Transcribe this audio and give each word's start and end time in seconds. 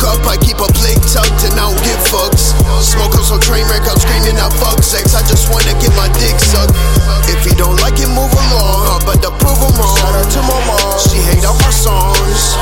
cup, 0.00 0.20
I 0.28 0.36
keep 0.36 0.60
a 0.60 0.68
plate 0.76 1.00
tucked 1.08 1.42
and 1.48 1.56
I 1.56 1.68
don't 1.68 1.80
give 1.80 2.00
fucks. 2.12 2.52
Smoke 2.80 3.16
on 3.16 3.24
some 3.24 3.40
train 3.40 3.64
wreck, 3.68 3.84
I'm 3.88 3.98
screaming 3.98 4.36
out 4.38 4.52
fuck 4.56 4.82
sex. 4.84 5.16
I 5.16 5.22
just 5.24 5.48
wanna 5.48 5.72
get 5.80 5.92
my 5.96 6.08
dick 6.16 6.36
sucked. 6.38 6.76
If 7.32 7.44
you 7.44 7.54
don't 7.56 7.76
like 7.80 7.98
it, 7.98 8.10
move 8.12 8.30
along. 8.30 8.80
I'm 8.86 9.02
about 9.02 9.20
to 9.24 9.32
prove 9.40 9.58
them 9.58 9.74
wrong. 9.76 9.96
Shout 9.96 10.14
out 10.14 10.28
to 10.28 10.40
my 10.44 10.60
mom, 10.68 10.94
she 11.00 11.18
hate 11.24 11.44
all 11.44 11.58
my 11.58 11.72
songs. 11.72 12.56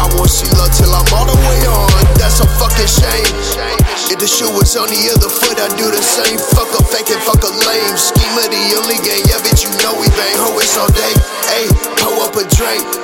I 0.00 0.08
won't 0.16 0.30
see 0.30 0.48
love 0.56 0.72
till 0.72 0.92
I'm 0.94 1.06
all 1.12 1.26
the 1.28 1.36
way 1.44 1.60
on. 1.66 1.90
That's 2.16 2.40
a 2.40 2.48
fucking 2.56 2.88
shame. 2.88 3.30
If 4.08 4.18
the 4.18 4.26
shoe 4.26 4.50
was 4.50 4.74
on 4.76 4.88
the 4.88 5.02
other 5.12 5.28
foot, 5.28 5.60
I'd 5.60 5.76
do 5.76 5.90
the 5.90 6.00
same. 6.00 6.38
Fuck 6.56 6.72
a 6.78 6.82
fake 6.82 7.10
and 7.12 7.20
fuck 7.20 7.42
a 7.44 7.52
lame. 7.52 7.89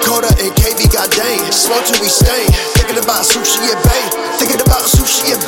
Dakota 0.06 0.30
and 0.38 0.55
KV, 0.55 0.87
goddamn. 0.95 1.51
Smoke 1.51 1.82
till 1.85 2.01
we 2.01 2.07
stain. 2.07 2.46
Thinking 2.79 3.02
about 3.02 3.26
sushi 3.26 3.59
and 3.59 3.82
bait. 3.90 4.38
Thinking 4.38 4.60
about 4.63 4.87
sushi 4.87 5.35
and 5.35 5.43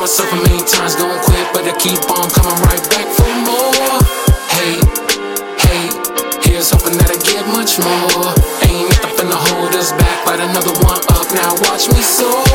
myself 0.00 0.32
a 0.32 0.36
million 0.36 0.64
times, 0.64 0.94
don't 0.96 1.20
quit, 1.20 1.46
but 1.52 1.62
I 1.68 1.76
keep 1.76 2.00
on 2.08 2.30
coming 2.30 2.56
right 2.64 2.80
back 2.88 3.06
for 3.12 3.28
more. 3.44 4.00
Hey, 4.56 4.80
hey, 5.60 5.92
here's 6.40 6.70
hoping 6.70 6.96
that 6.96 7.12
I 7.12 7.20
get 7.20 7.44
much 7.52 7.76
more. 7.76 8.32
Ain't 8.64 8.88
nothing 9.04 9.28
to 9.28 9.36
hold 9.36 9.74
us 9.76 9.92
back, 9.92 10.24
but 10.24 10.40
another 10.40 10.72
one 10.80 11.04
up, 11.12 11.28
now 11.36 11.52
watch 11.68 11.92
me 11.92 12.00
soar. 12.00 12.49